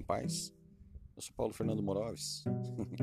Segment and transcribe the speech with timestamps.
[0.00, 0.52] em paz?
[1.14, 2.42] Eu sou Paulo Fernando Moroves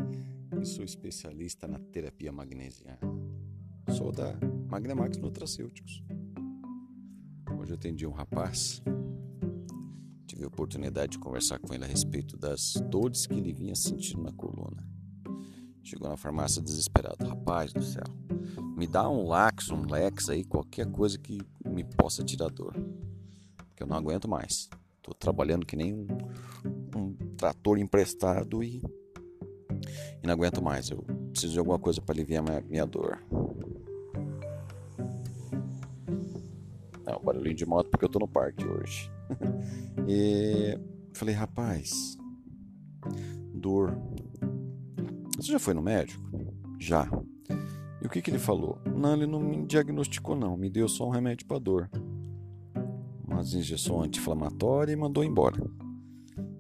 [0.60, 3.00] e sou especialista na terapia magnesiana.
[3.96, 4.34] Sou da
[4.68, 6.04] Magnemax Nutracêuticos.
[7.60, 8.82] Hoje eu atendi um rapaz,
[10.26, 14.24] tive a oportunidade de conversar com ele a respeito das dores que ele vinha sentindo
[14.24, 14.84] na coluna.
[15.84, 17.26] Chegou na farmácia desesperado.
[17.26, 18.04] Rapaz do céu,
[18.76, 22.74] me dá um Lax, um Lex aí, qualquer coisa que me possa tirar dor.
[23.56, 24.68] Porque eu não aguento mais.
[25.08, 26.06] Tô trabalhando que nem um,
[26.98, 28.82] um trator emprestado e,
[30.24, 30.90] e, não aguento mais.
[30.90, 33.20] Eu preciso de alguma coisa para aliviar minha, minha dor.
[37.06, 39.12] Não, barulhinho de moto porque eu tô no parque hoje.
[40.08, 40.78] e
[41.14, 42.18] falei, rapaz,
[43.54, 43.98] dor.
[45.38, 46.24] Você já foi no médico?
[46.80, 47.10] Já.
[48.02, 48.80] E o que, que ele falou?
[48.86, 50.58] Não, ele não me diagnosticou, não.
[50.58, 51.90] Me deu só um remédio para dor
[53.38, 55.62] umas injeções anti-inflamatórias e mandou embora.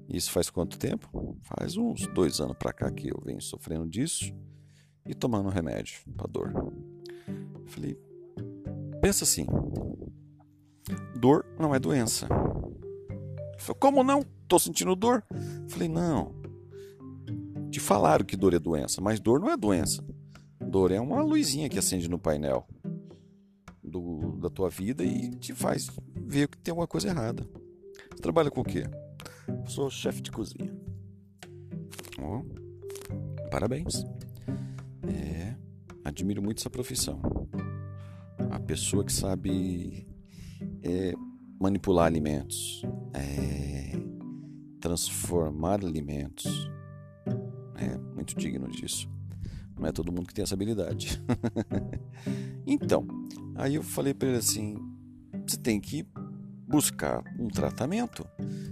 [0.09, 1.37] Isso faz quanto tempo?
[1.43, 4.33] Faz uns dois anos para cá que eu venho sofrendo disso
[5.05, 6.73] e tomando remédio para dor.
[7.65, 7.99] Falei,
[9.01, 9.45] pensa assim,
[11.19, 12.27] dor não é doença.
[13.57, 14.23] Falei, como não?
[14.47, 15.23] Tô sentindo dor.
[15.67, 16.33] Falei, não.
[17.69, 20.03] Te falaram que dor é doença, mas dor não é doença.
[20.59, 22.65] Dor é uma luzinha que acende no painel
[23.83, 27.47] do, da tua vida e te faz ver que tem alguma coisa errada.
[28.11, 28.85] Você trabalha com o quê?
[29.65, 30.73] Sou chefe de cozinha.
[32.21, 32.43] Oh,
[33.49, 34.05] parabéns.
[35.07, 35.55] É,
[36.03, 37.21] admiro muito essa profissão.
[38.49, 40.07] A pessoa que sabe
[40.81, 41.13] é,
[41.59, 42.81] manipular alimentos,
[43.13, 43.91] é,
[44.79, 46.69] transformar alimentos.
[47.75, 49.09] É muito digno disso.
[49.79, 51.21] Não é todo mundo que tem essa habilidade.
[52.65, 53.05] então,
[53.55, 54.75] aí eu falei para ele assim:
[55.45, 56.05] você tem que
[56.67, 58.27] buscar um tratamento.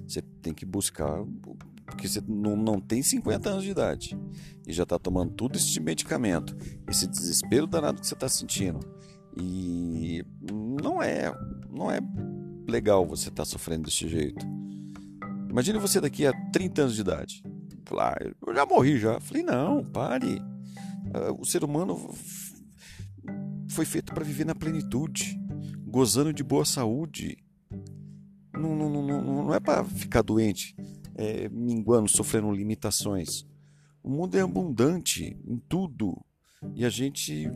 [0.07, 1.23] Você tem que buscar.
[1.85, 4.17] Porque você não, não tem 50 anos de idade
[4.67, 6.57] e já está tomando tudo esse medicamento,
[6.89, 8.79] esse desespero danado que você está sentindo.
[9.37, 11.31] E não é,
[11.69, 11.99] não é
[12.67, 14.45] legal você estar tá sofrendo desse jeito.
[15.49, 17.43] Imagine você daqui a 30 anos de idade.
[17.97, 19.19] Ah, eu já morri já.
[19.19, 20.41] Falei, não, pare.
[21.13, 22.09] Ah, o ser humano
[23.69, 25.39] foi feito para viver na plenitude,
[25.85, 27.37] gozando de boa saúde.
[28.73, 30.75] Não, não, não, não é para ficar doente,
[31.15, 33.45] é, minguando, sofrendo limitações.
[34.03, 36.15] O mundo é abundante em tudo
[36.73, 37.51] e a gente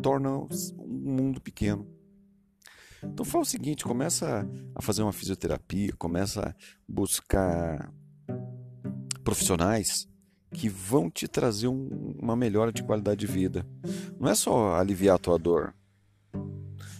[0.00, 0.48] torna um
[0.88, 1.86] mundo pequeno.
[3.04, 6.54] Então faz o seguinte, começa a fazer uma fisioterapia, começa a
[6.88, 7.92] buscar
[9.24, 10.08] profissionais
[10.52, 13.66] que vão te trazer um, uma melhora de qualidade de vida.
[14.20, 15.74] Não é só aliviar a tua dor.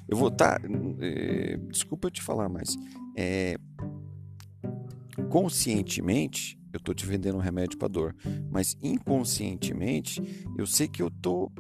[0.08, 0.60] Eu vou tá,
[1.00, 2.76] é, desculpa eu te falar, mas
[3.16, 3.56] é,
[5.28, 8.16] conscientemente eu estou te vendendo um remédio para dor,
[8.50, 10.22] mas inconscientemente
[10.56, 11.50] eu sei que eu tô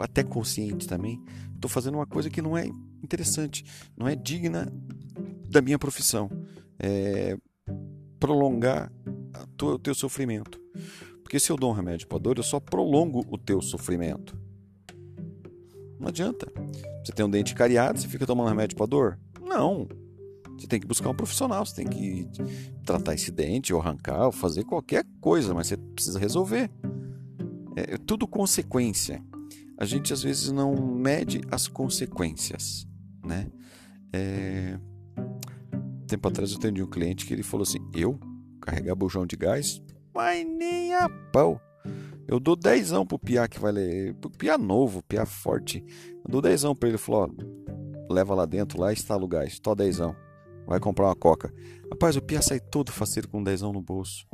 [0.00, 1.22] até consciente também,
[1.54, 2.66] estou fazendo uma coisa que não é
[3.02, 3.64] interessante,
[3.96, 4.72] não é digna
[5.48, 6.30] da minha profissão.
[6.78, 7.36] É
[8.18, 8.92] prolongar
[9.60, 10.60] o teu sofrimento.
[11.24, 14.38] Porque se eu dou um remédio para dor, eu só prolongo o teu sofrimento.
[16.02, 16.52] Não adianta.
[17.04, 19.20] Você tem um dente cariado, você fica tomando remédio para dor?
[19.40, 19.86] Não.
[20.58, 22.28] Você tem que buscar um profissional, você tem que
[22.84, 26.68] tratar esse dente, ou arrancar, ou fazer qualquer coisa, mas você precisa resolver.
[27.76, 29.22] É, é tudo consequência.
[29.78, 32.84] A gente às vezes não mede as consequências,
[33.24, 33.46] né?
[34.12, 34.80] É...
[36.08, 38.18] Tempo atrás eu atendi um cliente que ele falou assim: Eu
[38.60, 39.80] carregar bujão de gás,
[40.12, 41.60] mas nem a pau.
[42.26, 44.14] Eu dou dezão pro piá que vai ler.
[44.14, 45.84] Pro piá novo, piá forte.
[46.24, 46.98] Eu dou dezão pra ele.
[46.98, 49.58] Falou, ó, leva lá dentro, lá instala o gás.
[49.58, 50.14] Tó dezão.
[50.66, 51.52] Vai comprar uma coca.
[51.90, 54.26] Rapaz, o piá sai todo faceiro com dezão no bolso.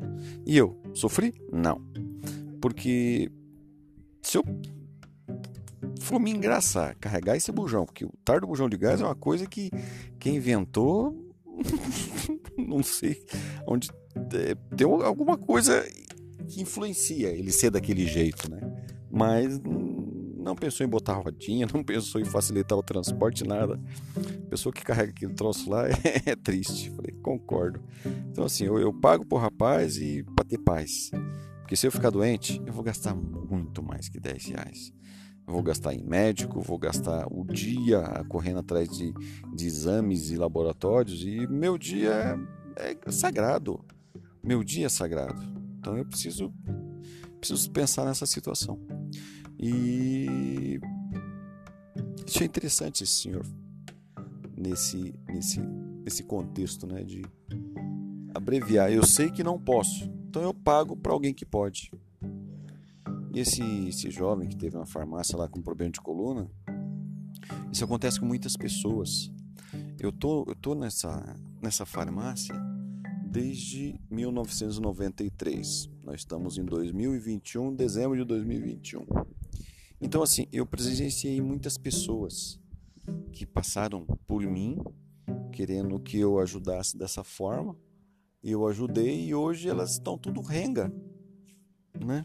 [0.46, 1.34] E eu, sofri?
[1.52, 1.80] Não.
[2.60, 3.30] Porque
[4.22, 4.44] se eu
[6.00, 9.14] for me engraçar, carregar esse bujão, porque o tar do bujão de gás é uma
[9.14, 9.70] coisa que
[10.18, 11.14] quem inventou,
[12.56, 13.24] não sei
[13.66, 13.90] onde
[14.34, 15.84] é, tem alguma coisa
[16.48, 18.60] que influencia ele ser daquele jeito, né?
[19.10, 19.60] Mas
[20.48, 23.80] não pensou em botar rodinha, não pensou em facilitar o transporte, nada.
[24.16, 25.84] A pessoa que carrega aquele troço lá
[26.24, 26.90] é, triste.
[26.90, 27.80] Falei, concordo.
[28.30, 31.10] Então, assim, eu, eu pago pro rapaz e pra ter paz.
[31.60, 34.92] Porque se eu ficar doente, eu vou gastar muito mais que 10 reais.
[35.46, 39.12] Eu vou gastar em médico, vou gastar o dia correndo atrás de,
[39.54, 42.38] de exames e laboratórios, e meu dia
[42.76, 43.82] é, é sagrado.
[44.42, 45.57] Meu dia é sagrado.
[45.88, 46.52] Então eu preciso
[47.40, 48.78] preciso pensar nessa situação.
[49.58, 50.78] E
[52.26, 53.46] achei interessante esse senhor
[54.54, 55.60] nesse nesse
[56.04, 57.22] nesse contexto, né, de
[58.34, 58.92] abreviar.
[58.92, 61.90] Eu sei que não posso, então eu pago para alguém que pode.
[63.32, 66.50] E esse, esse jovem que teve uma farmácia lá com problema de coluna,
[67.72, 69.32] isso acontece com muitas pessoas.
[69.98, 72.54] Eu tô, eu tô nessa, nessa farmácia
[73.30, 75.90] desde 1993.
[76.02, 79.06] Nós estamos em 2021, dezembro de 2021.
[80.00, 82.58] Então, assim, eu presenciei muitas pessoas
[83.32, 84.78] que passaram por mim,
[85.52, 87.76] querendo que eu ajudasse dessa forma.
[88.42, 90.92] Eu ajudei e hoje elas estão tudo renga,
[92.00, 92.24] né?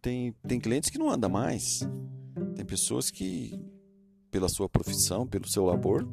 [0.00, 1.80] Tem, tem clientes que não andam mais.
[2.54, 3.58] Tem pessoas que,
[4.30, 6.06] pela sua profissão, pelo seu labor,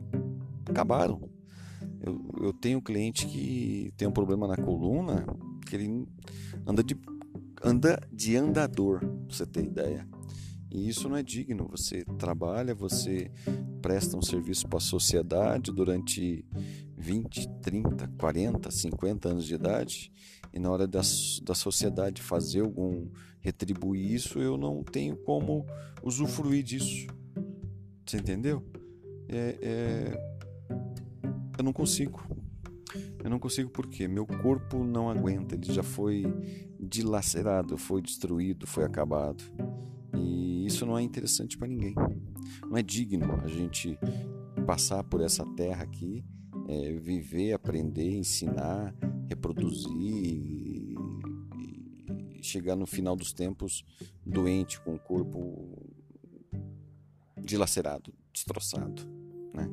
[0.66, 1.35] acabaram.
[2.06, 5.26] Eu, eu tenho um cliente que tem um problema na coluna,
[5.66, 6.08] que ele
[6.66, 6.96] anda de,
[7.64, 10.08] anda de andador, pra você ter ideia.
[10.70, 11.68] E isso não é digno.
[11.72, 13.32] Você trabalha, você
[13.82, 16.46] presta um serviço para a sociedade durante
[16.96, 20.12] 20, 30, 40, 50 anos de idade,
[20.54, 21.02] e na hora da,
[21.44, 23.10] da sociedade fazer algum
[23.40, 25.66] retribuir isso, eu não tenho como
[26.04, 27.08] usufruir disso.
[28.06, 28.64] Você entendeu?
[29.28, 30.35] É, é,
[31.58, 32.22] eu não consigo.
[33.24, 36.24] Eu não consigo porque meu corpo não aguenta, ele já foi
[36.80, 39.44] dilacerado, foi destruído, foi acabado.
[40.16, 41.96] E isso não é interessante para ninguém.
[42.70, 43.98] Não é digno a gente
[44.66, 46.24] passar por essa terra aqui,
[46.68, 48.96] é, viver, aprender, ensinar,
[49.28, 50.96] reproduzir e,
[52.40, 53.84] e chegar no final dos tempos
[54.26, 55.94] doente, com o corpo
[57.44, 59.04] dilacerado, destroçado,
[59.54, 59.70] né?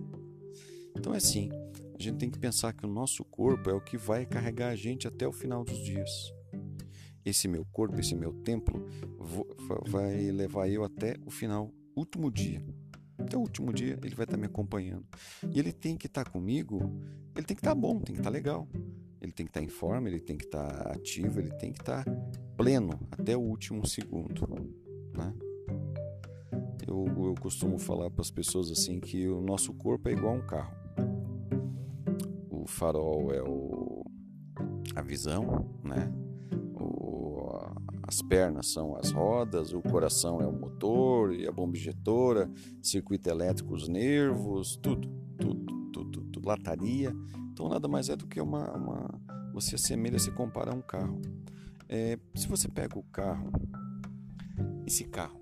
[1.02, 1.50] Então é assim,
[1.98, 4.76] a gente tem que pensar que o nosso corpo é o que vai carregar a
[4.76, 6.32] gente até o final dos dias
[7.24, 8.86] esse meu corpo, esse meu templo,
[9.86, 12.62] vai levar eu até o final, último dia.
[13.18, 15.06] Até o último dia ele vai estar me acompanhando.
[15.50, 16.92] E ele tem que estar comigo,
[17.36, 18.68] ele tem que estar bom, tem que estar legal.
[19.20, 22.04] Ele tem que estar em forma, ele tem que estar ativo, ele tem que estar
[22.56, 24.48] pleno até o último segundo.
[25.16, 25.32] Né?
[26.84, 30.36] Eu, eu costumo falar para as pessoas assim que o nosso corpo é igual a
[30.38, 30.81] um carro.
[32.62, 34.04] O farol é o,
[34.94, 36.12] a visão, né?
[38.06, 42.48] As pernas são as rodas, o coração é o motor e a bomba injetora,
[42.80, 45.08] circuito elétrico, os nervos, tudo,
[45.40, 47.12] tudo, tudo, tudo, lataria.
[47.52, 49.20] Então nada mais é do que uma, uma
[49.52, 51.20] você assemelha, se compara a um carro.
[51.88, 53.50] É, se você pega o carro,
[54.86, 55.40] esse carro,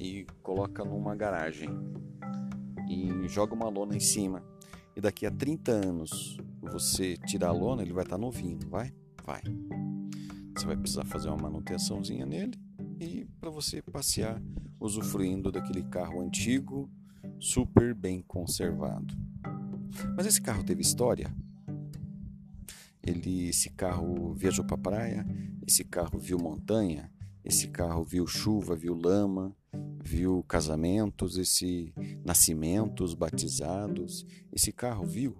[0.00, 1.68] e coloca numa garagem
[2.88, 4.42] e joga uma lona em cima,
[4.96, 8.92] e daqui a 30 anos você tirar a lona, ele vai estar novinho, vai?
[9.24, 9.42] Vai.
[10.56, 12.58] Você vai precisar fazer uma manutençãozinha nele
[13.00, 14.40] e para você passear
[14.80, 16.90] usufruindo daquele carro antigo,
[17.38, 19.14] super bem conservado.
[20.16, 21.34] Mas esse carro teve história?
[23.02, 25.26] Ele, esse carro viajou para praia,
[25.66, 27.10] esse carro viu montanha,
[27.44, 29.54] esse carro viu chuva, viu lama,
[30.02, 31.92] viu casamentos, esse
[32.24, 34.26] nascimentos, batizados.
[34.52, 35.36] Esse carro viu?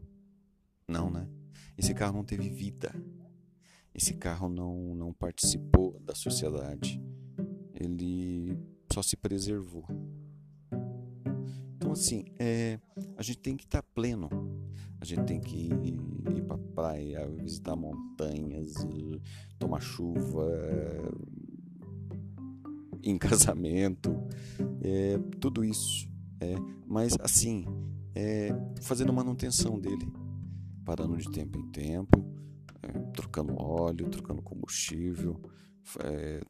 [0.88, 1.28] Não, né?
[1.76, 2.94] Esse carro não teve vida
[3.96, 7.02] esse carro não, não participou da sociedade,
[7.72, 8.58] ele
[8.92, 9.86] só se preservou.
[11.74, 12.78] Então, assim, é,
[13.16, 14.28] a gente tem que estar tá pleno,
[15.00, 15.98] a gente tem que ir,
[16.36, 18.74] ir para praia, visitar montanhas,
[19.58, 20.46] tomar chuva,
[23.02, 24.14] em casamento,
[24.82, 26.06] é, tudo isso.
[26.38, 26.54] É,
[26.86, 27.64] mas, assim,
[28.14, 28.50] é,
[28.82, 30.06] fazendo manutenção dele,
[30.86, 32.24] parando de tempo em tempo,
[33.12, 35.38] trocando óleo, trocando combustível,
[36.04, 36.40] é,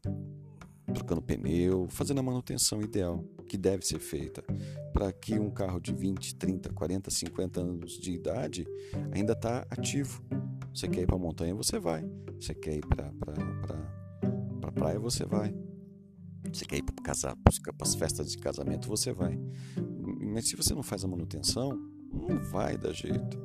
[0.92, 4.44] trocando pneu, fazendo a manutenção ideal que deve ser feita
[4.92, 8.66] para que um carro de 20, 30, 40, 50 anos de idade
[9.10, 10.22] ainda está ativo.
[10.72, 12.04] Você quer ir para a montanha, você vai.
[12.38, 15.54] Você quer ir para a pra praia, você vai.
[16.52, 17.14] Você quer ir para
[17.80, 19.38] as festas de casamento, você vai.
[20.20, 23.38] Mas se você não faz a manutenção, não vai dar jeito.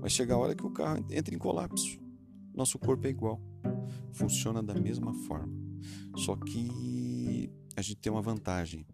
[0.00, 1.98] Vai chegar a hora que o carro entra em colapso.
[2.54, 3.40] Nosso corpo é igual,
[4.12, 5.54] funciona da mesma forma.
[6.16, 8.86] Só que a gente tem uma vantagem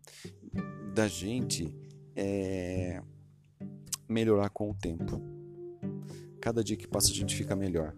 [0.95, 1.75] da gente
[2.14, 3.00] é
[4.09, 5.23] melhorar com o tempo.
[6.41, 7.97] Cada dia que passa a gente fica melhor.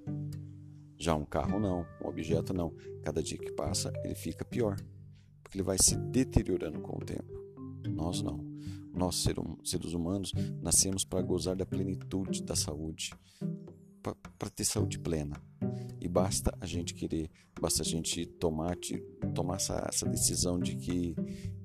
[0.97, 2.73] Já um carro não, um objeto não.
[3.03, 4.77] Cada dia que passa ele fica pior,
[5.43, 7.33] porque ele vai se deteriorando com o tempo.
[7.89, 8.44] Nós não.
[8.95, 10.33] Nós, hum, seres humanos,
[10.63, 13.11] nascemos para gozar da plenitude da saúde,
[14.39, 15.37] para ter saúde plena.
[16.01, 18.77] E basta a gente querer, basta a gente tomar,
[19.35, 21.15] tomar essa, essa decisão de que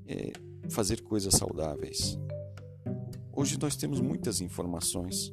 [0.07, 0.31] é,
[0.69, 2.17] fazer coisas saudáveis.
[3.31, 5.31] Hoje nós temos muitas informações.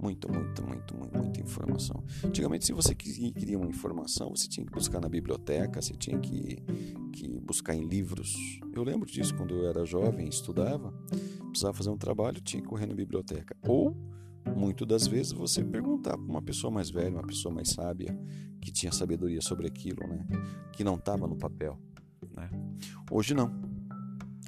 [0.00, 2.02] Muita, muita, muita, muita, informação.
[2.24, 6.56] Antigamente, se você queria uma informação, você tinha que buscar na biblioteca, você tinha que
[7.42, 8.34] buscar em livros.
[8.74, 10.92] Eu lembro disso quando eu era jovem, estudava,
[11.48, 13.56] precisava fazer um trabalho, tinha que correr na biblioteca.
[13.66, 13.96] Ou,
[14.56, 18.18] muitas das vezes, você perguntar para uma pessoa mais velha, uma pessoa mais sábia,
[18.60, 20.24] que tinha sabedoria sobre aquilo, né?
[20.72, 21.78] que não estava no papel.
[22.36, 22.48] Né?
[23.10, 23.52] Hoje não.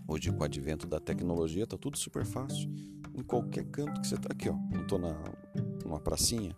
[0.06, 2.70] Hoje, com o advento da tecnologia, está tudo super fácil
[3.14, 4.56] em qualquer canto que você está aqui, ó.
[4.72, 5.14] Não estou na
[5.84, 6.56] numa pracinha,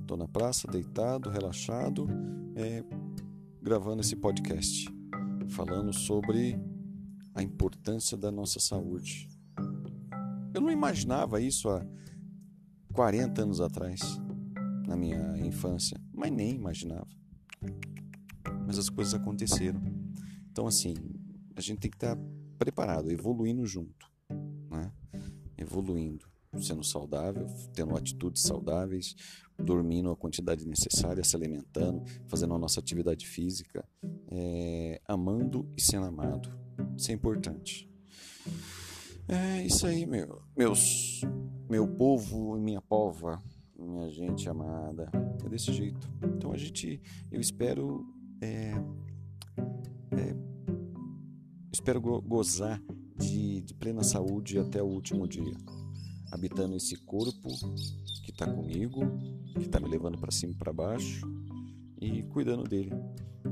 [0.00, 2.06] estou na praça deitado, relaxado,
[2.54, 2.84] é,
[3.62, 4.88] gravando esse podcast,
[5.48, 6.58] falando sobre
[7.34, 9.28] a importância da nossa saúde.
[10.54, 11.86] Eu não imaginava isso há
[12.92, 14.00] 40 anos atrás,
[14.86, 17.08] na minha infância, mas nem imaginava.
[18.66, 19.82] Mas as coisas aconteceram.
[20.50, 20.94] Então, assim,
[21.54, 22.16] a gente tem que estar
[22.58, 24.06] preparado, evoluindo junto
[25.56, 26.26] evoluindo,
[26.60, 29.14] sendo saudável, tendo atitudes saudáveis,
[29.58, 33.84] dormindo a quantidade necessária, se alimentando, fazendo a nossa atividade física,
[34.30, 36.48] é, amando e sendo amado.
[36.96, 37.88] Isso é importante.
[39.28, 41.20] É isso aí, meu, meus,
[41.68, 43.42] meu povo e minha pova,
[43.76, 45.10] minha gente amada.
[45.44, 46.08] É desse jeito.
[46.36, 48.04] Então a gente, eu espero,
[48.40, 48.72] é,
[50.12, 50.36] é,
[51.72, 52.82] espero gozar
[53.18, 55.54] de, de plena saúde até o último dia,
[56.36, 57.48] habitando esse corpo
[58.22, 59.00] que está comigo,
[59.54, 61.26] que está me levando para cima e para baixo
[61.98, 62.92] e cuidando dele,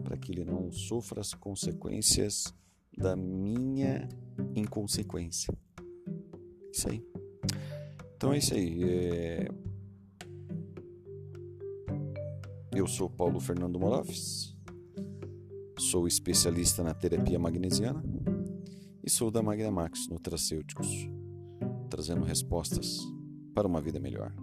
[0.03, 2.55] para que ele não sofra as consequências
[2.97, 4.07] da minha
[4.55, 5.53] inconsequência.
[6.71, 7.03] Isso aí.
[8.17, 8.85] Então é isso aí.
[8.85, 9.49] É...
[12.75, 14.55] Eu sou Paulo Fernando Moroves,
[15.79, 18.03] sou especialista na terapia magnesiana
[19.03, 20.89] e sou da Magnamax Nutracêuticos,
[21.95, 22.99] trazendo respostas
[23.55, 24.35] para uma vida melhor.